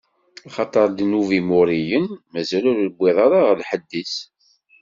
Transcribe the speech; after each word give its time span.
Axaṭer 0.47 0.85
ddnub 0.89 1.29
n 1.33 1.37
Imuriyen 1.39 2.05
mazal 2.31 2.65
ur 2.71 2.77
iwwiḍ 2.87 3.17
ara 3.25 3.39
ɣer 3.47 3.55
lḥedd-is. 3.61 4.15